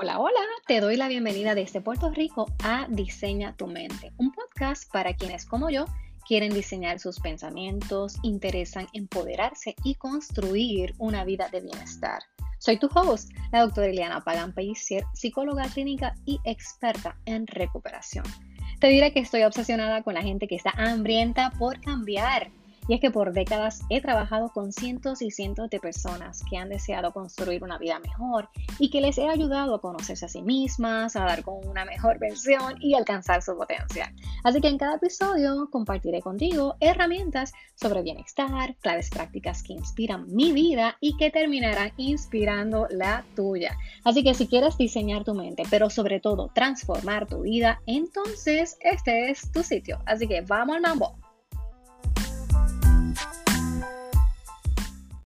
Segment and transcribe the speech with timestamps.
[0.00, 4.88] Hola, hola, te doy la bienvenida desde Puerto Rico a Diseña tu mente, un podcast
[4.92, 5.86] para quienes como yo
[6.24, 12.22] quieren diseñar sus pensamientos, interesan empoderarse y construir una vida de bienestar.
[12.60, 18.24] Soy tu host, la doctora Eliana Pagan Pellicer, psicóloga clínica y experta en recuperación.
[18.78, 22.52] Te diré que estoy obsesionada con la gente que está hambrienta por cambiar
[22.88, 26.70] y es que por décadas he trabajado con cientos y cientos de personas que han
[26.70, 28.48] deseado construir una vida mejor
[28.78, 32.18] y que les he ayudado a conocerse a sí mismas, a dar con una mejor
[32.18, 34.12] versión y alcanzar su potencial.
[34.42, 40.52] Así que en cada episodio compartiré contigo herramientas sobre bienestar, claves prácticas que inspiran mi
[40.52, 43.76] vida y que terminarán inspirando la tuya.
[44.04, 49.30] Así que si quieres diseñar tu mente, pero sobre todo transformar tu vida, entonces este
[49.30, 49.98] es tu sitio.
[50.06, 51.27] Así que vamos al mambo.